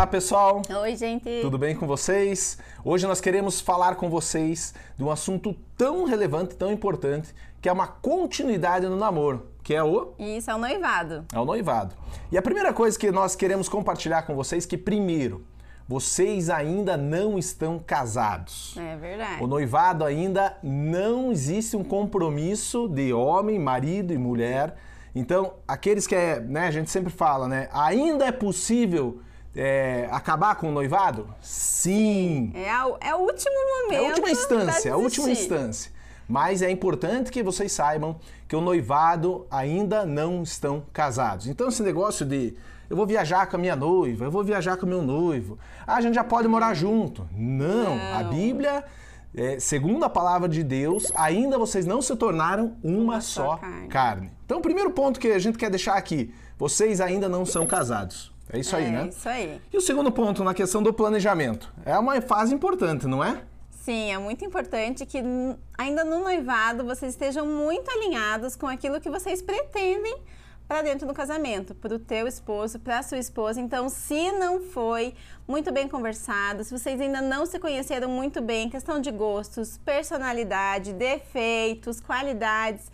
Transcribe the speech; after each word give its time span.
Olá, 0.00 0.06
pessoal. 0.06 0.62
Oi, 0.80 0.96
gente. 0.96 1.28
Tudo 1.42 1.58
bem 1.58 1.76
com 1.76 1.86
vocês? 1.86 2.56
Hoje 2.82 3.06
nós 3.06 3.20
queremos 3.20 3.60
falar 3.60 3.96
com 3.96 4.08
vocês 4.08 4.72
de 4.96 5.04
um 5.04 5.10
assunto 5.10 5.54
tão 5.76 6.06
relevante, 6.06 6.56
tão 6.56 6.72
importante, 6.72 7.34
que 7.60 7.68
é 7.68 7.72
uma 7.72 7.86
continuidade 7.86 8.88
no 8.88 8.96
namoro, 8.96 9.48
que 9.62 9.74
é 9.74 9.84
o 9.84 10.14
Isso 10.18 10.50
é 10.50 10.54
o 10.54 10.58
noivado. 10.58 11.26
é 11.30 11.38
o 11.38 11.44
noivado. 11.44 11.94
E 12.32 12.38
a 12.38 12.40
primeira 12.40 12.72
coisa 12.72 12.98
que 12.98 13.10
nós 13.10 13.36
queremos 13.36 13.68
compartilhar 13.68 14.22
com 14.22 14.34
vocês 14.34 14.64
que 14.64 14.78
primeiro, 14.78 15.44
vocês 15.86 16.48
ainda 16.48 16.96
não 16.96 17.38
estão 17.38 17.78
casados. 17.78 18.74
É 18.78 18.96
verdade. 18.96 19.44
O 19.44 19.46
noivado 19.46 20.02
ainda 20.02 20.56
não 20.62 21.30
existe 21.30 21.76
um 21.76 21.84
compromisso 21.84 22.88
de 22.88 23.12
homem, 23.12 23.58
marido 23.58 24.14
e 24.14 24.16
mulher. 24.16 24.76
Então, 25.14 25.56
aqueles 25.68 26.06
que 26.06 26.14
é, 26.14 26.40
né, 26.40 26.68
a 26.68 26.70
gente 26.70 26.90
sempre 26.90 27.12
fala, 27.12 27.46
né? 27.46 27.68
Ainda 27.70 28.24
é 28.24 28.32
possível 28.32 29.20
é, 29.54 30.08
acabar 30.10 30.54
com 30.56 30.68
o 30.68 30.72
noivado? 30.72 31.28
Sim. 31.40 32.52
É, 32.54 32.70
a- 32.70 32.96
é 33.00 33.14
o 33.14 33.18
último 33.18 33.54
momento. 33.54 33.92
É 34.02 34.04
a 34.06 34.08
última 34.08 34.30
instância, 34.30 34.88
é 34.88 34.92
a 34.92 34.96
última 34.96 35.30
instância. 35.30 35.92
Mas 36.28 36.62
é 36.62 36.70
importante 36.70 37.32
que 37.32 37.42
vocês 37.42 37.72
saibam 37.72 38.20
que 38.46 38.54
o 38.54 38.60
noivado 38.60 39.46
ainda 39.50 40.06
não 40.06 40.42
estão 40.42 40.84
casados. 40.92 41.46
Então 41.48 41.68
esse 41.68 41.82
negócio 41.82 42.24
de 42.24 42.54
eu 42.88 42.96
vou 42.96 43.06
viajar 43.06 43.46
com 43.46 43.56
a 43.56 43.58
minha 43.58 43.74
noiva, 43.76 44.24
eu 44.24 44.30
vou 44.30 44.44
viajar 44.44 44.76
com 44.76 44.86
o 44.86 44.88
meu 44.88 45.02
noivo, 45.02 45.58
ah, 45.86 45.96
a 45.96 46.00
gente 46.00 46.14
já 46.14 46.22
pode 46.24 46.46
morar 46.46 46.74
junto. 46.74 47.28
Não, 47.32 47.94
a 48.14 48.22
Não. 48.22 48.30
Bíblia, 48.30 48.84
é, 49.34 49.58
segundo 49.58 50.04
a 50.04 50.10
palavra 50.10 50.48
de 50.48 50.62
Deus, 50.62 51.10
ainda 51.16 51.56
vocês 51.58 51.84
não 51.86 52.00
se 52.02 52.14
tornaram 52.14 52.76
uma, 52.82 53.20
só, 53.20 53.52
só 53.52 53.56
carne. 53.56 53.88
carne. 53.88 54.30
Então 54.44 54.58
o 54.58 54.62
primeiro 54.62 54.90
ponto 54.92 55.18
que 55.18 55.28
a 55.28 55.38
gente 55.38 55.58
quer 55.58 55.70
deixar 55.70 55.94
aqui, 55.94 56.32
vocês 56.58 57.00
ainda 57.00 57.28
não 57.28 57.44
são 57.44 57.66
casados. 57.66 58.32
É 58.52 58.58
isso 58.58 58.74
aí, 58.74 58.84
é, 58.86 58.90
né? 58.90 59.08
Isso 59.08 59.28
aí. 59.28 59.60
E 59.72 59.76
o 59.76 59.80
segundo 59.80 60.10
ponto 60.10 60.42
na 60.42 60.54
questão 60.54 60.82
do 60.82 60.92
planejamento. 60.92 61.72
É 61.84 61.98
uma 61.98 62.20
fase 62.20 62.54
importante, 62.54 63.06
não 63.06 63.22
é? 63.22 63.42
Sim, 63.70 64.12
é 64.12 64.18
muito 64.18 64.44
importante 64.44 65.06
que 65.06 65.22
ainda 65.78 66.04
no 66.04 66.20
noivado 66.20 66.84
vocês 66.84 67.12
estejam 67.14 67.46
muito 67.46 67.90
alinhados 67.90 68.54
com 68.54 68.66
aquilo 68.66 69.00
que 69.00 69.08
vocês 69.08 69.40
pretendem 69.40 70.16
para 70.68 70.82
dentro 70.82 71.04
do 71.08 71.12
casamento, 71.12 71.74
para 71.74 71.96
o 71.96 71.98
teu 71.98 72.28
esposo, 72.28 72.78
para 72.78 72.98
a 72.98 73.02
sua 73.02 73.18
esposa. 73.18 73.60
Então, 73.60 73.88
se 73.88 74.30
não 74.30 74.60
foi 74.60 75.14
muito 75.48 75.72
bem 75.72 75.88
conversado, 75.88 76.62
se 76.62 76.70
vocês 76.70 77.00
ainda 77.00 77.20
não 77.20 77.44
se 77.44 77.58
conheceram 77.58 78.08
muito 78.08 78.40
bem, 78.40 78.70
questão 78.70 79.00
de 79.00 79.10
gostos, 79.10 79.78
personalidade, 79.78 80.92
defeitos, 80.92 82.00
qualidades, 82.00 82.88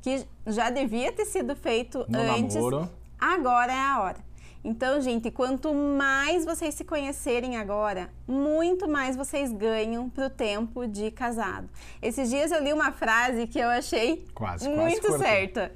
que 0.00 0.24
já 0.46 0.70
devia 0.70 1.10
ter 1.10 1.24
sido 1.24 1.56
feito 1.56 2.04
No 2.08 2.20
antes, 2.20 2.54
namoro. 2.54 2.88
agora 3.18 3.72
é 3.72 3.80
a 3.80 4.00
hora. 4.02 4.18
Então, 4.68 5.00
gente, 5.00 5.30
quanto 5.30 5.72
mais 5.72 6.44
vocês 6.44 6.74
se 6.74 6.84
conhecerem 6.84 7.56
agora, 7.56 8.10
muito 8.26 8.88
mais 8.88 9.14
vocês 9.14 9.52
ganham 9.52 10.10
pro 10.10 10.28
tempo 10.28 10.88
de 10.88 11.12
casado. 11.12 11.68
Esses 12.02 12.28
dias 12.28 12.50
eu 12.50 12.60
li 12.60 12.72
uma 12.72 12.90
frase 12.90 13.46
que 13.46 13.60
eu 13.60 13.68
achei 13.68 14.24
Quase, 14.34 14.64
quase 14.64 14.68
muito 14.68 15.02
cortou. 15.02 15.18
certa. 15.20 15.72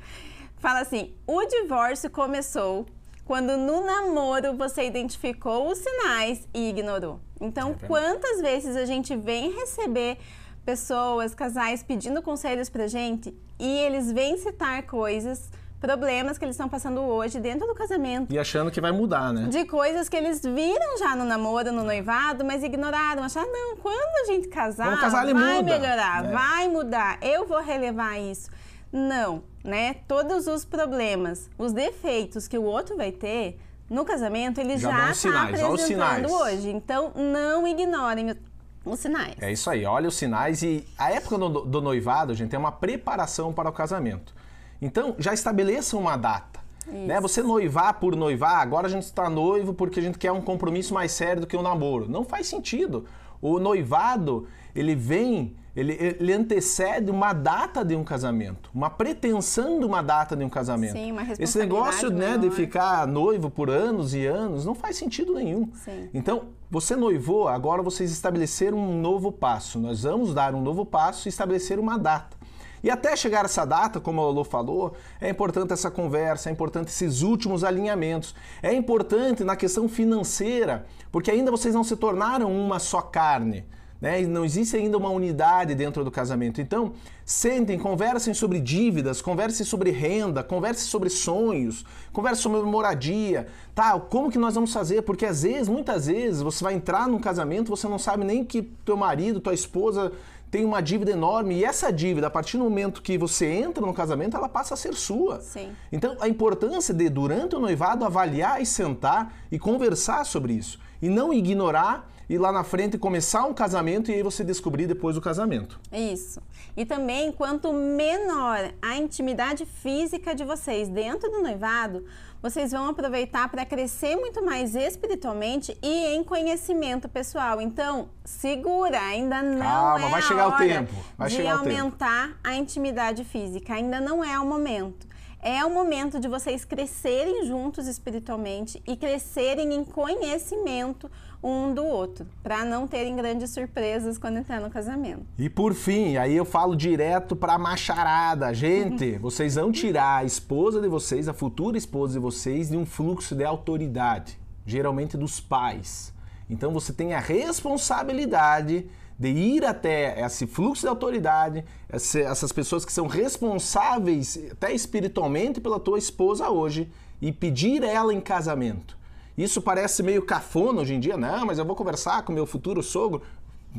Fala 0.58 0.80
assim: 0.80 1.14
o 1.24 1.44
divórcio 1.46 2.10
começou 2.10 2.84
quando 3.24 3.56
no 3.56 3.86
namoro 3.86 4.56
você 4.56 4.84
identificou 4.84 5.68
os 5.70 5.78
sinais 5.78 6.48
e 6.52 6.68
ignorou. 6.68 7.20
Então, 7.40 7.76
É 7.80 7.86
quantas 7.86 8.40
vezes 8.40 8.74
a 8.74 8.84
gente 8.86 9.14
vem 9.14 9.52
receber 9.52 10.18
pessoas, 10.64 11.32
casais 11.32 11.80
pedindo 11.84 12.20
conselhos 12.22 12.68
pra 12.68 12.88
gente 12.88 13.32
e 13.56 13.68
eles 13.78 14.10
vêm 14.10 14.36
citar 14.36 14.82
coisas, 14.82 15.48
problemas 15.80 16.36
que 16.36 16.44
eles 16.44 16.54
estão 16.54 16.68
passando 16.68 17.00
hoje 17.00 17.40
dentro 17.40 17.66
do 17.66 17.74
casamento. 17.74 18.32
E 18.32 18.38
achando 18.38 18.70
que 18.70 18.80
vai 18.80 18.92
mudar, 18.92 19.32
né? 19.32 19.48
De 19.48 19.64
coisas 19.64 20.08
que 20.08 20.16
eles 20.16 20.42
viram 20.42 20.98
já 20.98 21.16
no 21.16 21.24
namoro, 21.24 21.72
no 21.72 21.82
noivado, 21.82 22.44
mas 22.44 22.62
ignoraram. 22.62 23.22
Acharam, 23.22 23.50
não, 23.50 23.76
quando 23.76 24.22
a 24.22 24.32
gente 24.32 24.48
casar, 24.48 25.00
casar, 25.00 25.24
ele 25.24 25.32
vai 25.34 25.56
muda. 25.62 25.78
melhorar, 25.78 26.24
É. 26.26 26.32
vai 26.32 26.68
mudar, 26.68 27.18
eu 27.22 27.46
vou 27.46 27.60
relevar 27.62 28.18
isso. 28.20 28.50
Não, 28.92 29.42
né? 29.64 29.96
Todos 30.06 30.46
os 30.46 30.64
problemas, 30.64 31.48
os 31.56 31.72
defeitos 31.72 32.46
que 32.46 32.58
o 32.58 32.62
outro 32.64 32.96
vai 32.96 33.12
ter 33.12 33.58
no 33.88 34.04
casamento, 34.04 34.60
ele 34.60 34.76
Já 34.78 34.90
está 34.90 35.14
sinais, 35.14 35.54
olha 35.62 35.68
os 35.72 35.80
apresentando 35.82 35.86
sinais. 36.28 36.30
hoje. 36.32 36.70
Então, 36.70 37.12
não 37.14 37.66
ignorem 37.66 38.36
os 38.84 38.98
sinais. 39.00 39.34
É 39.40 39.50
isso 39.50 39.70
aí, 39.70 39.84
olha 39.84 40.08
os 40.08 40.14
sinais 40.16 40.62
e 40.62 40.86
a 40.98 41.10
época 41.12 41.38
do, 41.38 41.48
do 41.62 41.80
noivado, 41.80 42.34
gente, 42.34 42.54
é 42.54 42.58
uma 42.58 42.72
preparação 42.72 43.52
para 43.52 43.68
o 43.68 43.72
casamento. 43.72 44.34
Então, 44.80 45.14
já 45.18 45.34
estabeleça 45.34 45.96
uma 45.96 46.16
data. 46.16 46.60
Né? 46.86 47.20
Você 47.20 47.42
noivar 47.42 47.94
por 48.00 48.16
noivar, 48.16 48.60
agora 48.60 48.86
a 48.86 48.90
gente 48.90 49.04
está 49.04 49.30
noivo 49.30 49.72
porque 49.74 50.00
a 50.00 50.02
gente 50.02 50.18
quer 50.18 50.32
um 50.32 50.40
compromisso 50.40 50.92
mais 50.92 51.12
sério 51.12 51.42
do 51.42 51.46
que 51.46 51.56
o 51.56 51.62
namoro. 51.62 52.08
Não 52.08 52.24
faz 52.24 52.48
sentido. 52.48 53.04
O 53.40 53.58
noivado, 53.58 54.46
ele 54.74 54.94
vem, 54.94 55.56
ele, 55.74 55.96
ele 55.98 56.32
antecede 56.32 57.10
uma 57.10 57.32
data 57.32 57.84
de 57.84 57.94
um 57.94 58.04
casamento, 58.04 58.70
uma 58.74 58.90
pretensão 58.90 59.78
de 59.78 59.86
uma 59.86 60.02
data 60.02 60.36
de 60.36 60.44
um 60.44 60.48
casamento. 60.48 60.92
Sim, 60.92 61.12
uma 61.12 61.22
Esse 61.38 61.58
negócio 61.58 62.10
né, 62.10 62.36
de 62.36 62.50
ficar 62.50 63.06
noivo 63.06 63.48
por 63.48 63.70
anos 63.70 64.14
e 64.14 64.26
anos 64.26 64.64
não 64.64 64.74
faz 64.74 64.96
sentido 64.96 65.34
nenhum. 65.34 65.70
Sim. 65.74 66.10
Então, 66.12 66.48
você 66.70 66.94
noivou, 66.96 67.48
agora 67.48 67.82
vocês 67.82 68.10
estabeleceram 68.10 68.76
um 68.76 69.00
novo 69.00 69.32
passo. 69.32 69.78
Nós 69.78 70.02
vamos 70.02 70.34
dar 70.34 70.54
um 70.54 70.60
novo 70.60 70.84
passo 70.84 71.28
e 71.28 71.30
estabelecer 71.30 71.78
uma 71.78 71.98
data. 71.98 72.39
E 72.82 72.90
até 72.90 73.14
chegar 73.16 73.44
essa 73.44 73.64
data, 73.64 74.00
como 74.00 74.20
a 74.20 74.24
Lolo 74.24 74.44
falou, 74.44 74.94
é 75.20 75.28
importante 75.28 75.72
essa 75.72 75.90
conversa, 75.90 76.48
é 76.48 76.52
importante 76.52 76.88
esses 76.88 77.22
últimos 77.22 77.62
alinhamentos. 77.64 78.34
É 78.62 78.72
importante 78.72 79.44
na 79.44 79.56
questão 79.56 79.88
financeira, 79.88 80.86
porque 81.12 81.30
ainda 81.30 81.50
vocês 81.50 81.74
não 81.74 81.84
se 81.84 81.96
tornaram 81.96 82.50
uma 82.52 82.78
só 82.78 83.00
carne. 83.00 83.64
Né? 84.00 84.22
Não 84.22 84.44
existe 84.44 84.76
ainda 84.76 84.96
uma 84.96 85.10
unidade 85.10 85.74
dentro 85.74 86.02
do 86.02 86.10
casamento. 86.10 86.60
Então, 86.60 86.94
sentem, 87.22 87.78
conversem 87.78 88.32
sobre 88.32 88.58
dívidas, 88.58 89.20
conversem 89.20 89.64
sobre 89.66 89.90
renda, 89.90 90.42
conversem 90.42 90.86
sobre 90.86 91.10
sonhos, 91.10 91.84
conversem 92.10 92.42
sobre 92.42 92.62
moradia, 92.62 93.46
tá? 93.74 94.00
Como 94.00 94.30
que 94.30 94.38
nós 94.38 94.54
vamos 94.54 94.72
fazer? 94.72 95.02
Porque 95.02 95.26
às 95.26 95.42
vezes, 95.42 95.68
muitas 95.68 96.06
vezes, 96.06 96.40
você 96.40 96.64
vai 96.64 96.74
entrar 96.74 97.06
num 97.06 97.18
casamento, 97.18 97.68
você 97.68 97.86
não 97.86 97.98
sabe 97.98 98.24
nem 98.24 98.42
que 98.42 98.62
teu 98.62 98.96
marido, 98.96 99.38
tua 99.38 99.52
esposa 99.52 100.10
tem 100.50 100.64
uma 100.64 100.80
dívida 100.80 101.12
enorme 101.12 101.56
e 101.56 101.64
essa 101.64 101.92
dívida, 101.92 102.26
a 102.26 102.30
partir 102.30 102.58
do 102.58 102.64
momento 102.64 103.00
que 103.02 103.16
você 103.16 103.46
entra 103.46 103.84
no 103.84 103.94
casamento, 103.94 104.36
ela 104.36 104.48
passa 104.48 104.74
a 104.74 104.76
ser 104.76 104.94
sua. 104.94 105.40
Sim. 105.40 105.72
Então, 105.92 106.16
a 106.20 106.28
importância 106.28 106.92
de, 106.92 107.08
durante 107.08 107.54
o 107.54 107.60
noivado, 107.60 108.04
avaliar 108.04 108.60
e 108.60 108.66
sentar 108.66 109.32
e 109.50 109.58
conversar 109.58 110.24
sobre 110.24 110.54
isso. 110.54 110.80
E 111.00 111.08
não 111.08 111.32
ignorar 111.32 112.10
e 112.30 112.38
lá 112.38 112.52
na 112.52 112.62
frente 112.62 112.96
começar 112.96 113.44
um 113.44 113.52
casamento 113.52 114.08
e 114.08 114.14
aí 114.14 114.22
você 114.22 114.44
descobrir 114.44 114.86
depois 114.86 115.16
do 115.16 115.20
casamento. 115.20 115.80
Isso. 115.92 116.40
E 116.76 116.86
também, 116.86 117.32
quanto 117.32 117.72
menor 117.72 118.72
a 118.80 118.96
intimidade 118.96 119.66
física 119.66 120.32
de 120.32 120.44
vocês 120.44 120.88
dentro 120.88 121.28
do 121.28 121.42
noivado, 121.42 122.04
vocês 122.40 122.70
vão 122.70 122.88
aproveitar 122.88 123.48
para 123.48 123.66
crescer 123.66 124.14
muito 124.14 124.44
mais 124.44 124.76
espiritualmente 124.76 125.76
e 125.82 126.14
em 126.14 126.22
conhecimento 126.22 127.08
pessoal. 127.08 127.60
Então, 127.60 128.10
segura, 128.24 129.00
ainda 129.00 129.42
não 129.42 129.58
Calma, 129.58 130.06
é 130.06 130.10
vai 130.10 130.22
chegar 130.22 130.46
o 130.46 130.56
tempo, 130.56 130.94
vai 131.18 131.28
de 131.28 131.34
chegar 131.34 131.56
o 131.56 131.64
tempo. 131.64 131.76
aumentar 131.76 132.38
a 132.44 132.54
intimidade 132.54 133.24
física. 133.24 133.74
Ainda 133.74 134.00
não 134.00 134.22
é 134.22 134.38
o 134.38 134.46
momento. 134.46 135.09
É 135.42 135.64
o 135.64 135.70
momento 135.70 136.20
de 136.20 136.28
vocês 136.28 136.66
crescerem 136.66 137.46
juntos 137.46 137.86
espiritualmente 137.86 138.82
e 138.86 138.94
crescerem 138.94 139.72
em 139.72 139.82
conhecimento 139.82 141.10
um 141.42 141.72
do 141.72 141.82
outro, 141.82 142.26
para 142.42 142.62
não 142.66 142.86
terem 142.86 143.16
grandes 143.16 143.50
surpresas 143.50 144.18
quando 144.18 144.36
entrar 144.36 144.60
no 144.60 144.68
casamento. 144.68 145.24
E 145.38 145.48
por 145.48 145.72
fim, 145.72 146.18
aí 146.18 146.36
eu 146.36 146.44
falo 146.44 146.76
direto 146.76 147.34
pra 147.34 147.56
macharada. 147.56 148.52
Gente, 148.52 149.16
vocês 149.18 149.54
vão 149.54 149.72
tirar 149.72 150.16
a 150.16 150.24
esposa 150.24 150.78
de 150.78 150.88
vocês, 150.88 151.26
a 151.26 151.32
futura 151.32 151.78
esposa 151.78 152.12
de 152.12 152.18
vocês, 152.18 152.68
de 152.68 152.76
um 152.76 152.84
fluxo 152.84 153.34
de 153.34 153.42
autoridade, 153.42 154.38
geralmente 154.66 155.16
dos 155.16 155.40
pais. 155.40 156.12
Então 156.50 156.70
você 156.70 156.92
tem 156.92 157.14
a 157.14 157.20
responsabilidade 157.20 158.86
de 159.20 159.28
ir 159.28 159.66
até 159.66 160.18
esse 160.24 160.46
fluxo 160.46 160.80
de 160.80 160.88
autoridade, 160.88 161.62
essas 161.90 162.50
pessoas 162.52 162.86
que 162.86 162.92
são 162.92 163.06
responsáveis 163.06 164.40
até 164.50 164.72
espiritualmente 164.72 165.60
pela 165.60 165.78
tua 165.78 165.98
esposa 165.98 166.48
hoje 166.48 166.90
e 167.20 167.30
pedir 167.30 167.82
ela 167.82 168.14
em 168.14 168.20
casamento. 168.20 168.96
Isso 169.36 169.60
parece 169.60 170.02
meio 170.02 170.22
cafona 170.22 170.80
hoje 170.80 170.94
em 170.94 171.00
dia. 171.00 171.18
Não, 171.18 171.44
mas 171.44 171.58
eu 171.58 171.66
vou 171.66 171.76
conversar 171.76 172.22
com 172.22 172.32
meu 172.32 172.46
futuro 172.46 172.82
sogro, 172.82 173.20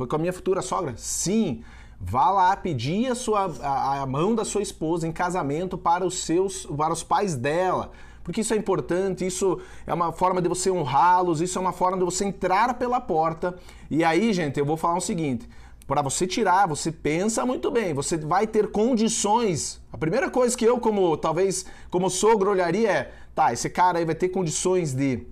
com 0.08 0.16
a 0.16 0.20
minha 0.20 0.32
futura 0.32 0.62
sogra. 0.62 0.94
Sim, 0.96 1.64
vá 2.00 2.30
lá 2.30 2.56
pedir 2.56 3.08
a, 3.08 3.16
sua, 3.16 3.52
a, 3.64 4.02
a 4.02 4.06
mão 4.06 4.36
da 4.36 4.46
sua 4.46 4.62
esposa 4.62 5.08
em 5.08 5.12
casamento 5.12 5.76
para 5.76 6.06
os 6.06 6.20
seus, 6.20 6.68
para 6.68 6.94
os 6.94 7.02
pais 7.02 7.36
dela. 7.36 7.92
Porque 8.24 8.42
isso 8.42 8.54
é 8.54 8.58
importante, 8.58 9.26
isso 9.26 9.60
é 9.86 9.94
uma 9.94 10.12
forma 10.12 10.42
de 10.42 10.48
você 10.48 10.70
honrá-los, 10.70 11.42
isso 11.42 11.58
é 11.58 11.62
uma 11.62 11.74
forma 11.74 11.98
de 11.98 12.04
você 12.04 12.26
entrar 12.26 12.76
pela 12.76 13.00
porta. 13.00 13.56
E 13.90 14.04
aí, 14.04 14.32
gente, 14.34 14.60
eu 14.60 14.66
vou 14.66 14.78
falar 14.78 14.98
o 14.98 15.02
seguinte: 15.02 15.50
para 15.88 16.02
você 16.02 16.28
tirar, 16.28 16.68
você 16.68 16.92
pensa 16.92 17.46
muito 17.46 17.72
bem, 17.72 17.94
você 17.94 18.18
vai 18.18 18.48
ter 18.48 18.72
condições. 18.72 19.82
A 19.92 19.98
primeira 19.98 20.30
coisa 20.30 20.56
que 20.56 20.66
eu, 20.66 20.80
como 20.80 21.18
talvez 21.18 21.66
como 21.90 22.10
sogro, 22.10 22.52
olharia 22.52 22.90
é: 22.90 23.12
tá, 23.34 23.52
esse 23.52 23.70
cara 23.70 24.00
aí 24.00 24.06
vai 24.06 24.16
ter 24.16 24.30
condições 24.30 24.94
de 24.94 25.26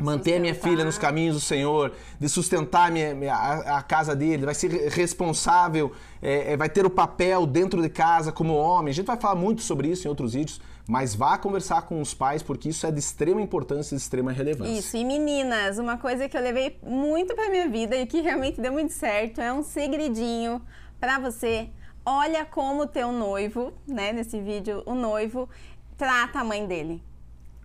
manter 0.00 0.36
a 0.36 0.40
minha 0.40 0.54
filha 0.54 0.84
nos 0.84 0.96
caminhos 0.98 1.34
do 1.36 1.40
Senhor, 1.40 1.92
de 2.18 2.28
sustentar 2.28 2.90
minha, 2.90 3.14
minha- 3.14 3.34
a, 3.34 3.78
a 3.78 3.82
casa 3.82 4.14
dele, 4.16 4.44
vai 4.44 4.54
ser 4.54 4.68
responsável, 4.90 5.92
é, 6.22 6.52
é, 6.52 6.56
vai 6.56 6.68
ter 6.68 6.84
o 6.86 6.90
papel 6.90 7.46
dentro 7.46 7.80
de 7.82 7.88
casa 7.88 8.32
como 8.32 8.54
homem. 8.54 8.90
A 8.90 8.94
gente 8.94 9.06
vai 9.06 9.16
falar 9.16 9.34
muito 9.34 9.62
sobre 9.62 9.88
isso 9.88 10.06
em 10.06 10.10
outros 10.10 10.32
vídeos, 10.34 10.60
mas 10.88 11.14
vá 11.14 11.36
conversar 11.38 11.82
com 11.82 12.00
os 12.00 12.12
pais, 12.14 12.42
porque 12.42 12.68
isso 12.70 12.86
é 12.86 12.90
de 12.90 12.98
extrema 12.98 13.40
importância 13.40 13.94
e 13.94 13.96
de 13.96 14.02
extrema 14.02 14.32
relevância. 14.32 14.72
Isso, 14.72 14.96
e 14.96 15.04
meninas, 15.04 15.78
uma 15.78 15.96
coisa 15.98 16.28
que 16.28 16.36
eu 16.36 16.42
levei 16.42 16.78
muito 16.82 17.34
pra 17.34 17.48
minha 17.50 17.68
vida 17.68 17.96
e 17.96 18.06
que 18.06 18.20
realmente 18.20 18.60
deu 18.60 18.72
muito 18.72 18.92
certo 18.92 19.40
é 19.40 19.52
um 19.52 19.62
segredinho 19.62 20.60
pra 20.98 21.18
você. 21.18 21.68
Olha 22.04 22.44
como 22.44 22.82
o 22.82 22.86
teu 22.86 23.12
noivo, 23.12 23.72
né, 23.86 24.12
nesse 24.12 24.40
vídeo, 24.40 24.82
o 24.86 24.94
noivo 24.94 25.48
trata 25.96 26.40
a 26.40 26.44
mãe 26.44 26.66
dele. 26.66 27.02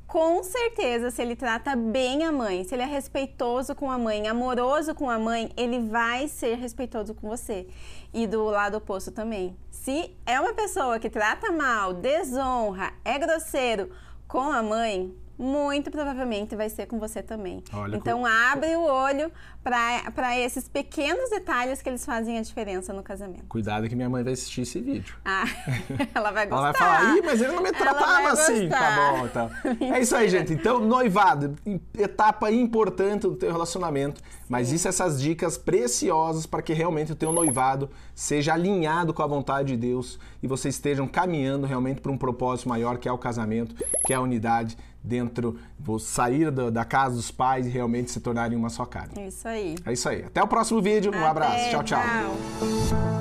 Com 0.08 0.44
certeza, 0.44 1.10
se 1.10 1.22
ele 1.22 1.36
trata 1.36 1.76
bem 1.76 2.24
a 2.24 2.32
mãe, 2.32 2.64
se 2.64 2.76
ele 2.76 2.84
é 2.84 2.86
respeitoso 2.86 3.74
com 3.74 3.90
a 3.90 3.98
mãe, 3.98 4.28
amoroso 4.28 4.94
com 4.94 5.10
a 5.10 5.18
mãe, 5.18 5.52
ele 5.58 5.80
vai 5.80 6.28
ser 6.28 6.56
respeitoso 6.58 7.16
com 7.16 7.28
você. 7.28 7.68
E 8.14 8.28
do 8.28 8.44
lado 8.44 8.78
oposto 8.78 9.12
também. 9.12 9.58
Se 9.72 10.16
é 10.26 10.40
uma 10.40 10.54
pessoa 10.54 11.00
que 11.00 11.10
trata 11.10 11.52
mal, 11.52 11.92
desonra, 11.92 12.94
é 13.04 13.18
grosseiro 13.18 13.90
com 14.28 14.52
a 14.52 14.62
mãe, 14.62 15.14
muito 15.38 15.92
provavelmente 15.92 16.56
vai 16.56 16.70
ser 16.70 16.86
com 16.86 17.00
você 17.00 17.22
também. 17.22 17.64
Olha, 17.74 17.98
então 17.98 18.26
abre 18.26 18.76
o 18.76 18.84
olho 18.84 19.32
para 19.64 20.38
esses 20.38 20.68
pequenos 20.68 21.30
detalhes 21.30 21.82
que 21.82 21.90
eles 21.90 22.06
fazem 22.06 22.38
a 22.38 22.42
diferença 22.42 22.94
no 22.94 23.04
casamento. 23.04 23.46
Cuidado 23.48 23.90
que 23.90 23.96
minha 23.96 24.10
mãe 24.10 24.24
vai 24.24 24.34
assistir 24.34 24.62
esse 24.62 24.80
vídeo. 24.80 25.16
Ah, 25.26 25.46
ela 26.14 26.32
vai 26.32 26.46
gostar. 26.46 26.68
Ela 26.68 26.72
vai 26.72 26.74
falar, 26.74 27.18
ih, 27.18 27.22
mas 27.24 27.42
ele 27.42 27.52
não 27.52 27.64
me 27.64 27.72
tratava 27.72 28.30
assim. 28.30 28.70
Tá 28.70 28.96
bom, 28.96 29.28
tá. 29.28 29.50
É 29.96 30.00
isso 30.00 30.16
aí, 30.16 30.30
gente. 30.30 30.54
Então, 30.54 30.80
noivado, 30.80 31.56
etapa 31.98 32.52
importante 32.52 33.24
do 33.24 33.36
teu 33.36 33.52
relacionamento. 33.52 34.22
Mas 34.48 34.72
isso, 34.72 34.88
essas 34.88 35.20
dicas 35.22 35.58
preciosas 35.58 36.46
para 36.46 36.62
que 36.62 36.74
realmente 36.74 37.12
o 37.12 37.16
teu 37.16 37.32
noivado 37.32 37.90
seja 38.14 38.54
alinhado 38.54 39.14
com 39.14 39.24
a 39.24 39.28
vontade 39.28 39.70
de 39.70 39.78
Deus 39.78 40.20
e 40.42 40.48
vocês 40.48 40.76
estejam 40.76 41.08
caminhando 41.08 41.66
realmente 41.66 42.00
para 42.00 42.12
um 42.12 42.18
propósito 42.18 42.70
maior, 42.70 42.98
que 42.98 43.10
é 43.10 43.12
o 43.12 43.18
casamento, 43.18 43.76
que 44.06 44.14
é 44.14 44.16
a 44.16 44.22
unidade 44.22 44.78
dentro, 45.06 45.58
vou 45.80 46.00
sair 46.00 46.52
da, 46.52 46.70
da 46.70 46.86
casa 46.86 47.16
dos 47.16 47.32
pais 47.32 47.66
e 47.66 47.70
realmente 47.70 48.12
se 48.12 48.20
tornarem 48.20 48.58
uma 48.58 48.70
só 48.70 48.86
carne. 48.86 49.28
Isso 49.28 49.48
aí. 49.48 49.76
É 49.86 49.94
isso 49.94 50.10
aí. 50.10 50.24
Até 50.24 50.42
o 50.42 50.48
próximo 50.48 50.82
vídeo. 50.82 51.12
Um 51.16 51.26
abraço. 51.26 51.70
Tchau. 51.70 51.84
tchau. 51.84 52.02
tchau. 52.02 53.15